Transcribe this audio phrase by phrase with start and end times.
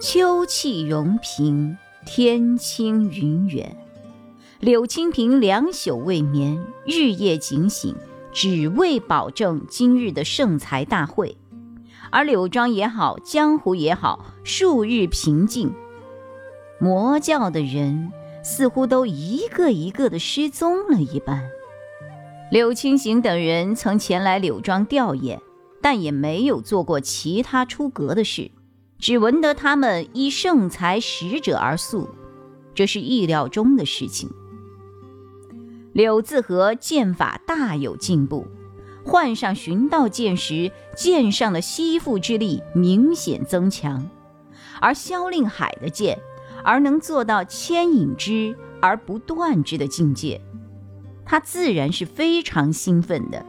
[0.00, 3.76] 秋气融平，天清云远。
[4.60, 7.94] 柳清平两宿未眠，日夜警醒，
[8.32, 11.36] 只为保证今日的盛才大会。
[12.10, 15.72] 而柳庄也好，江湖也好，数日平静，
[16.78, 18.12] 魔教的人
[18.42, 21.42] 似乎都一个一个的失踪了一般。
[22.50, 25.38] 柳清行等人曾前来柳庄吊唁，
[25.84, 28.50] 但也没有做过其他出格的事，
[28.98, 32.08] 只闻得他们依圣才使者而宿，
[32.74, 34.30] 这是意料中的事情。
[35.92, 38.46] 柳自和剑法大有进步。
[39.04, 44.00] 换上寻道剑时，剑上的吸附之力明显增强；
[44.80, 46.18] 而萧令海的剑，
[46.64, 50.40] 而能做到牵引之而不断之的境界，
[51.26, 53.44] 他自然是非常兴奋的。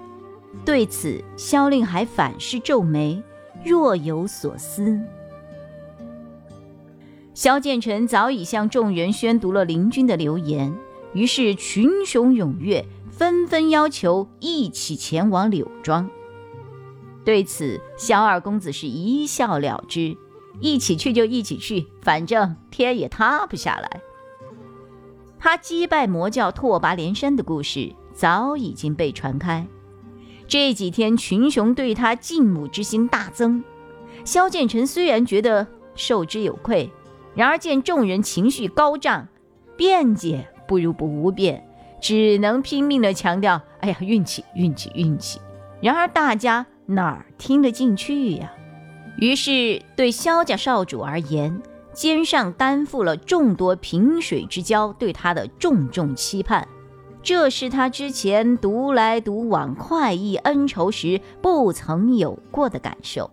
[0.64, 3.22] 对此，萧令海反是皱眉，
[3.64, 5.00] 若有所思。
[7.34, 10.74] 萧剑臣早已向众人宣读了林军的留言，
[11.14, 12.86] 于是群雄踊跃。
[13.18, 16.10] 纷纷要求一起前往柳庄。
[17.24, 20.18] 对此，萧二公子是一笑了之
[20.60, 24.02] ：“一起去就一起去，反正天也塌不下来。”
[25.40, 29.66] 他击败魔教拓跋连山的故事早已经被传开，
[30.48, 33.64] 这几天群雄对他敬慕之心大增。
[34.24, 36.92] 萧剑臣虽然觉得受之有愧，
[37.34, 39.28] 然而见众人情绪高涨，
[39.76, 41.68] 辩解不如不辩。
[42.02, 45.40] 只能拼命地强调：“哎呀，运气，运气，运气。”
[45.82, 48.52] 然而大家哪儿听得进去呀？
[49.18, 51.62] 于是对萧家少主而言，
[51.94, 56.68] 肩上担负了众多萍水之交对他的重重期盼。
[57.26, 63.32] 这是他之前独来独往、快意恩仇时不曾有过的感受。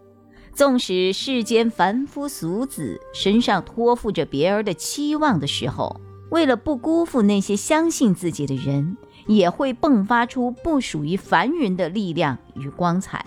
[0.55, 13.23] 纵使世间凡夫俗子身上托付着别人的期望的时候，为了不辜负那些相信自己的人，也会迸发出不属于凡人的力量与光彩。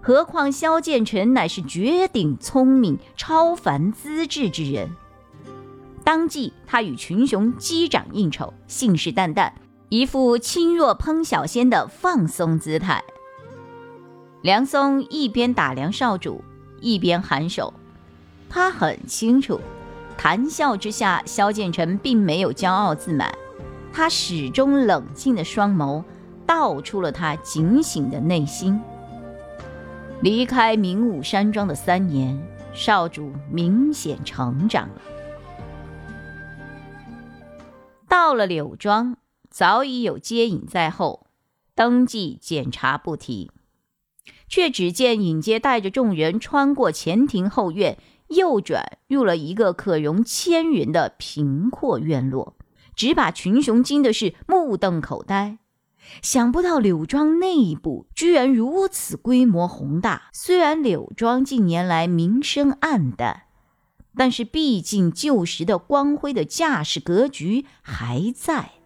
[0.00, 4.90] 何况萧剑臣乃是绝顶聪明、超凡资质之人。
[6.02, 9.52] 当即，他与群雄击掌应酬，信誓旦旦，
[9.90, 13.02] 一副轻若烹小鲜的放松姿态。
[14.40, 16.44] 梁松一边打量少主，
[16.80, 17.74] 一边颔首，
[18.48, 19.60] 他很清楚。
[20.16, 23.36] 谈笑之下，萧剑尘并没有骄傲自满，
[23.92, 26.04] 他始终冷静的双眸
[26.46, 28.80] 道出了他警醒的内心。
[30.22, 32.40] 离开明武山庄的三年，
[32.72, 35.02] 少主明显成长了。
[38.08, 39.16] 到了柳庄，
[39.50, 41.26] 早已有接引在后，
[41.74, 43.50] 登记检查不提，
[44.48, 47.98] 却只见尹阶带着众人穿过前庭后院。
[48.28, 52.54] 右转入了一个可容千人的平阔院落，
[52.94, 55.58] 只把群雄惊的是目瞪口呆。
[56.22, 60.30] 想不到柳庄内部居然如此规模宏大。
[60.32, 63.46] 虽然柳庄近年来名声暗淡，
[64.16, 68.79] 但是毕竟旧时的光辉的架势格局还在。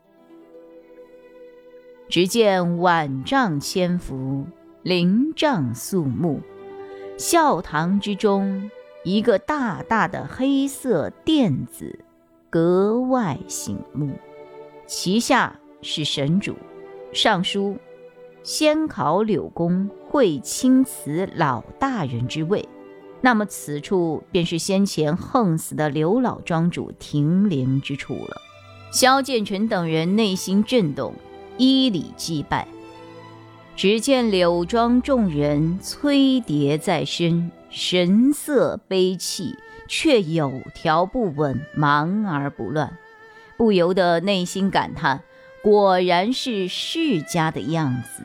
[2.09, 4.47] 只见万丈千幅，
[4.83, 6.41] 灵帐肃穆，
[7.17, 8.71] 笑堂之中。
[9.05, 11.99] 一个大大的黑色垫子，
[12.49, 14.13] 格外醒目。
[14.87, 16.57] 其下是神主，
[17.13, 17.77] 上书
[18.43, 22.67] “先考柳公会青瓷老大人之位”。
[23.21, 28.41] 那么此处便是先前横死的刘老庄主停灵之处了。
[28.91, 31.15] 萧剑臣等人内心震动，
[31.57, 32.67] 依礼祭拜。
[33.77, 37.51] 只见柳庄众人催叠在身。
[37.77, 39.57] 神色悲戚，
[39.89, 42.97] 却有条不紊，忙而不乱，
[43.57, 45.25] 不由得内心感叹：
[45.61, 48.23] 果然是世家的样子。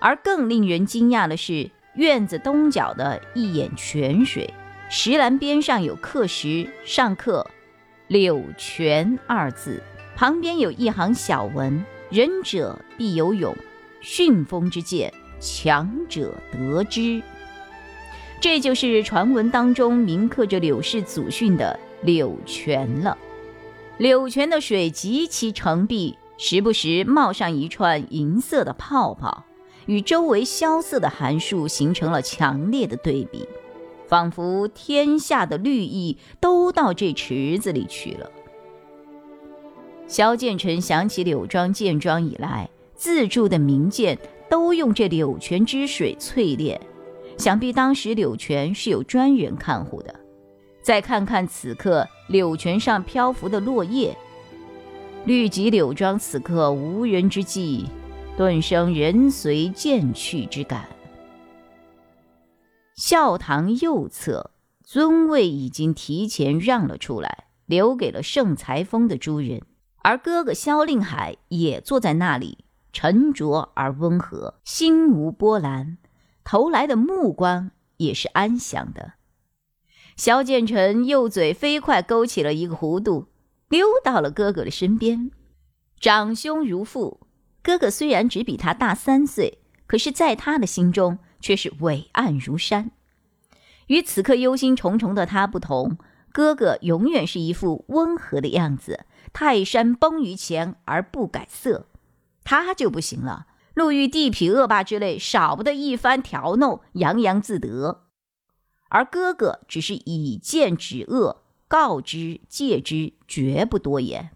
[0.00, 4.52] 而更令人惊讶的是，院子东角的一眼泉水
[4.90, 7.46] 石栏边上有刻石，上刻
[8.08, 9.80] “柳泉”二字，
[10.16, 13.54] 旁边有一行小文：“仁者必有勇，
[14.00, 17.20] 训风之剑，强者得之。”
[18.40, 23.16] 这就是传闻当中铭刻着柳氏祖训的柳泉了。
[23.98, 29.44] 柳泉的水极其澄碧，时不时冒上一串银色的泡泡，
[29.86, 33.48] 与周围萧瑟的寒树形成了强烈的对比，
[34.06, 38.30] 仿佛天下的绿意都到这池子里去了。
[40.06, 44.18] 萧剑臣想起柳庄建庄以来，自铸的名剑
[44.48, 46.80] 都用这柳泉之水淬炼。
[47.36, 50.14] 想必当时柳泉是有专人看护的。
[50.82, 54.16] 再看看此刻柳泉上漂浮的落叶，
[55.24, 57.86] 绿极柳庄此刻无人之际，
[58.36, 60.86] 顿生人随剑去之感。
[62.94, 64.52] 孝堂右侧
[64.84, 69.62] 尊位已经提前让了出来，留给了盛才峰的诸人，
[70.04, 75.96] 而哥哥萧令海也坐在那里，沉着而温和，心无波澜，
[76.44, 79.14] 投来的目光也是安详的。
[80.14, 83.28] 萧建成右嘴飞快勾起了一个弧度，
[83.70, 85.30] 溜到了哥哥的身边。
[85.98, 87.26] 长兄如父，
[87.62, 92.90] 哥哥虽然只比他大三岁，可是在他的心中却是伟岸如山。
[93.86, 95.96] 与此刻忧心忡忡的他不同，
[96.34, 101.86] 哥哥永远是一副温和的样子，泰山崩于前而不改色。
[102.42, 108.08] 他就不行了，路遇地痞恶霸之类，少不得一番调弄，洋洋自得。
[108.88, 114.30] 而哥哥只是以剑止恶，告之戒之，绝不多言。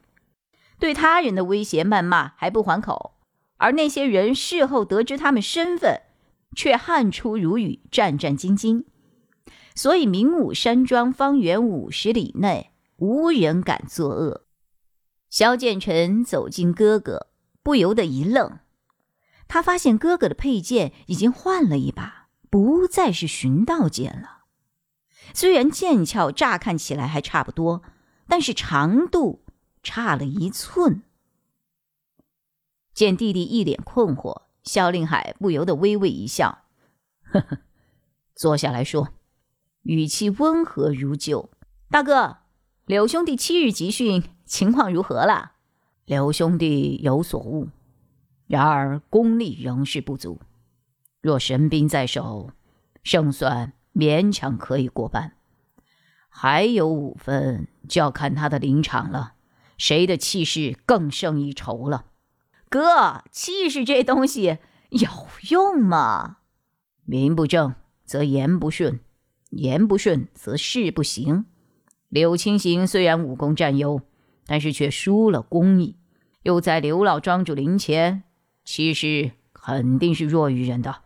[0.78, 3.14] 对他人的威胁谩骂还不还口，
[3.56, 6.02] 而那些人事后得知他们身份，
[6.54, 8.84] 却汗出如雨，战战兢兢。
[9.74, 14.46] 所以明武山庄方圆五十里内，无人敢作恶。
[15.30, 17.28] 萧剑尘走近哥哥，
[17.62, 18.60] 不由得一愣，
[19.46, 24.44] 他发现哥哥的佩剑已经换了一把，不再是寻道剑了。
[25.34, 27.82] 虽然剑鞘乍看起来还差不多，
[28.26, 29.44] 但是长度
[29.82, 31.02] 差了一寸。
[32.94, 36.64] 见弟弟一脸困惑，萧令海不由得微微一笑
[37.30, 37.58] ：“呵呵，
[38.34, 39.10] 坐下来说，
[39.88, 41.48] 语气温和如旧。
[41.90, 42.36] 大哥，
[42.84, 45.52] 柳兄弟七日集训情况如何了？
[46.04, 47.68] 柳兄弟有所悟，
[48.46, 50.42] 然而功力仍是不足。
[51.22, 52.50] 若神兵在手，
[53.02, 55.32] 胜算……”勉强可以过半，
[56.28, 59.32] 还有五分就要看他的临场了，
[59.76, 62.04] 谁的气势更胜一筹了。
[62.68, 64.58] 哥，气势这东西
[64.90, 65.08] 有
[65.50, 66.36] 用吗？
[67.06, 67.74] 名不正
[68.04, 69.00] 则言不顺，
[69.50, 71.46] 言不顺则事不行。
[72.08, 74.00] 柳青行虽然武功占优，
[74.46, 75.96] 但是却输了功义，
[76.42, 78.22] 又在刘老庄主灵前，
[78.64, 81.02] 气势肯定是弱于人的。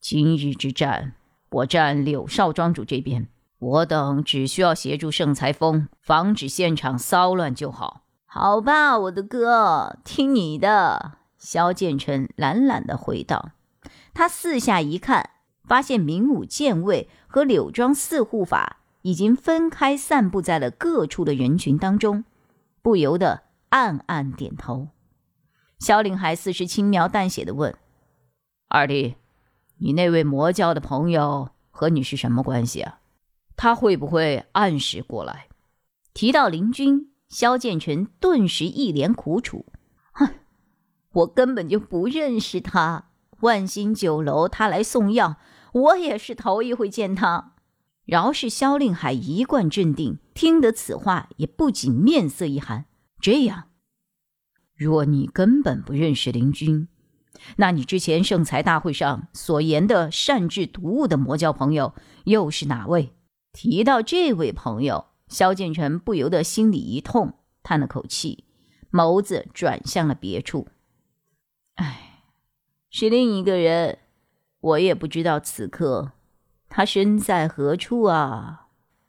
[0.00, 1.14] 今日之战。
[1.50, 3.28] 我站柳少庄主这边，
[3.58, 8.06] 我等只需要协助盛才峰，防止现场骚乱就好。
[8.24, 11.18] 好吧，我的哥，听你的。
[11.36, 13.50] 萧剑尘懒懒的回道。
[14.14, 15.28] 他四下一看，
[15.64, 22.24] 发现明武剑卫和柳庄四护法已经分开散布在了各处的人群当中，
[22.82, 24.88] 不由得暗暗点头。
[25.78, 27.74] 萧凌海似是轻描淡写的问
[28.68, 29.16] ：“二弟。”
[29.78, 33.00] 你那位魔教的朋友和你是什么关系啊？
[33.56, 35.48] 他会不会按时过来？
[36.14, 39.66] 提到林军，萧剑尘顿时一脸苦楚。
[40.12, 40.28] 哼，
[41.12, 43.06] 我根本就不认识他。
[43.40, 45.34] 万兴酒楼他来送药，
[45.72, 47.54] 我也是头一回见他。
[48.04, 52.86] 饶是萧令海一贯镇定，听得此话也不仅面色一寒。
[53.20, 53.70] 这样，
[54.74, 56.88] 若你根本不认识林军。
[57.56, 63.14] 那你之前圣才大会上所言的擅制毒物的魔教朋友又是哪位？
[63.52, 68.44] 提到这位朋友，萧建成不由得心里一痛，叹了口气，
[68.90, 70.68] 眸子转向了别处。
[71.76, 72.24] 唉，
[72.90, 73.98] 是另一个人，
[74.62, 76.12] 我也不知道此刻
[76.68, 78.68] 他身在何处啊。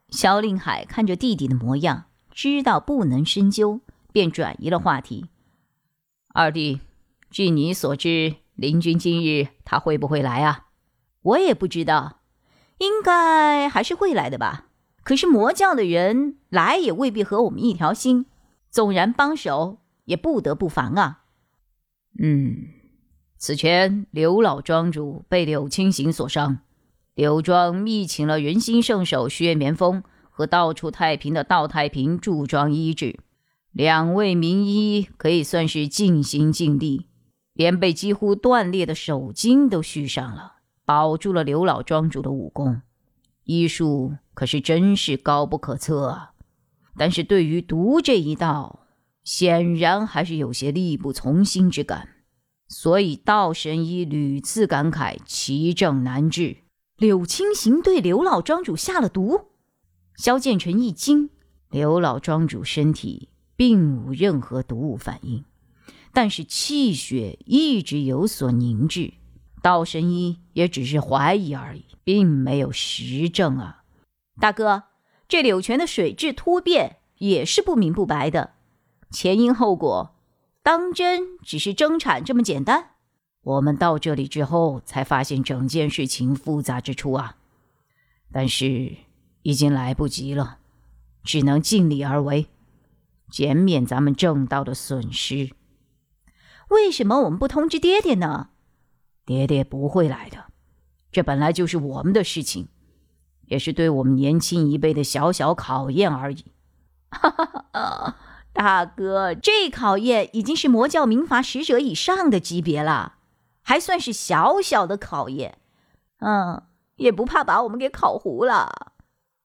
[0.09, 3.79] 萧令海看着弟弟的模样，知道不能深究，
[4.11, 5.29] 便转移了话题。
[6.33, 6.81] 二弟。
[7.31, 10.67] 据你所知，林军今日他会不会来啊？
[11.23, 12.19] 我也不知道，
[12.77, 14.67] 应该还是会来的吧。
[15.03, 18.27] 可是魔教的人来也未必和我们一条心，
[18.69, 21.23] 纵然帮手，也不得不防啊。
[22.19, 22.67] 嗯，
[23.45, 26.59] 此前刘老庄主被柳青行所伤，
[27.13, 33.19] 柳庄密请了人心圣手薛绵风和到处太平的道太平驻庄医治，
[33.73, 37.07] 两位名医可以算是尽心尽力。
[37.51, 40.53] 连被几乎断裂的手筋都续上了，
[40.85, 42.81] 保住了刘老庄主的武功，
[43.43, 46.31] 医术可是真是高不可测啊！
[46.97, 48.85] 但是对于毒这一道，
[49.25, 52.07] 显然还是有些力不从心之感，
[52.67, 56.57] 所以道神医屡次感慨奇症难治。
[56.97, 59.47] 柳青行对刘老庄主下了毒，
[60.15, 61.29] 萧剑尘一惊，
[61.69, 65.43] 刘老庄主身体并无任何毒物反应。
[66.13, 69.13] 但是气血一直有所凝滞，
[69.61, 71.85] 道神医也只是怀疑而已。
[72.03, 73.83] 并没有实证啊。
[74.39, 74.83] 大哥，
[75.27, 78.55] 这柳泉的水质突变也是不明不白的，
[79.09, 80.12] 前因后果，
[80.63, 82.91] 当真只是争产这么简单？
[83.41, 87.35] 我们到这里之后才发现整件事情复杂之处啊，
[88.31, 88.95] 但是
[89.41, 90.59] 已经来不及了，
[91.25, 92.47] 只能尽力而为，
[93.29, 95.49] 减免咱们正道的损失。
[96.69, 98.51] 为什么我们不通知爹爹呢？
[99.25, 100.45] 爹爹不会来的，
[101.11, 102.69] 这本来就是我们的事情，
[103.47, 106.45] 也是对我们年轻一辈的小小考验而已。
[107.09, 108.15] 哈哈哈，
[108.53, 113.15] 大哥，这考验已经是魔教民法使者以上的级别了。
[113.65, 115.57] 还算是小小的考验，
[116.19, 116.63] 嗯，
[116.97, 118.93] 也不怕把我们给考糊了。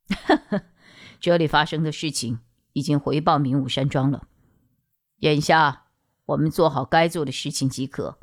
[1.20, 2.40] 这里发生的事情
[2.72, 4.26] 已经回报明武山庄了，
[5.18, 5.84] 眼下
[6.26, 8.18] 我们做好该做的事情即可。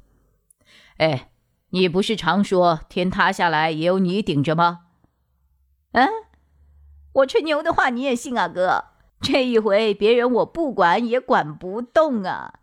[0.98, 1.32] 哎，
[1.70, 4.88] 你不是常说天塌下来也有你顶着吗？
[5.94, 6.10] 嗯，
[7.14, 8.84] 我吹牛的话你也信啊，哥？
[9.22, 12.60] 这一回别人我不管也管不动啊。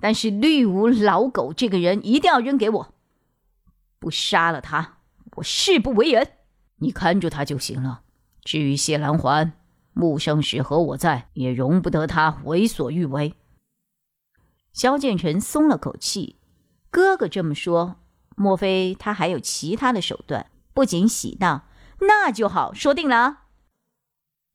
[0.00, 2.94] 但是绿芜老狗这个人一定要扔给我，
[3.98, 4.98] 不杀了他，
[5.36, 6.28] 我誓不为人。
[6.78, 8.02] 你看住他就行了。
[8.42, 9.52] 至于谢兰环，
[9.92, 13.34] 木生石和我在，也容不得他为所欲为。
[14.72, 16.36] 萧建成松了口气，
[16.90, 17.96] 哥哥这么说，
[18.34, 20.46] 莫非他还有其他的手段？
[20.74, 21.66] 不仅喜道
[22.00, 23.41] ：“那就好，说定了。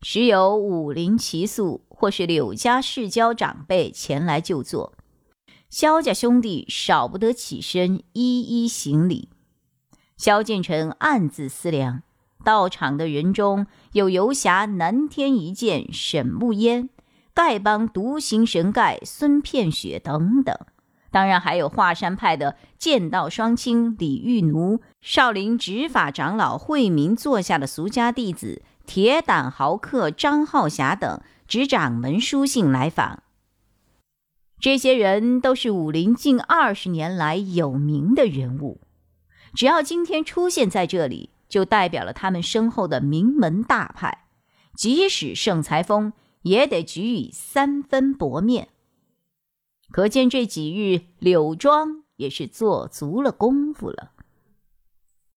[0.01, 4.93] 时有武林奇宿或是柳家世交长辈前来就坐。
[5.69, 9.29] 萧家兄弟少不得起身一一行礼。
[10.15, 12.03] 萧建成暗自思量：
[12.43, 16.89] 到场的人中有游侠南天一剑沈木烟、
[17.35, 20.55] 丐帮独行神丐孙片雪等等，
[21.11, 33.22] 当然还有华山派的剑道双清李玉奴、少林执法长老慧明座下的俗家弟子铁胆豪客张浩侠等执掌门书信来访。
[34.60, 38.82] 这些人都是武林近二十年来有名的人物，
[39.53, 44.25] 只要今天出现在这里，就代表了他们身后的名门大派。
[44.74, 46.13] 即使盛才峰，
[46.44, 48.70] 也得给予三分薄面。
[49.91, 54.12] 可见这几日柳庄也是做足了功夫了。